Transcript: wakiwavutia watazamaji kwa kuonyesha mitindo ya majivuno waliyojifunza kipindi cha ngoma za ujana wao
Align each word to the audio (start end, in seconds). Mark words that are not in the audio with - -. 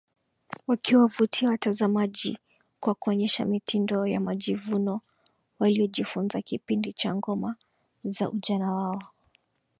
wakiwavutia 0.67 1.49
watazamaji 1.49 2.37
kwa 2.79 2.95
kuonyesha 2.95 3.45
mitindo 3.45 4.07
ya 4.07 4.19
majivuno 4.19 5.01
waliyojifunza 5.59 6.41
kipindi 6.41 6.93
cha 6.93 7.15
ngoma 7.15 7.55
za 8.03 8.29
ujana 8.29 8.71
wao 8.71 9.03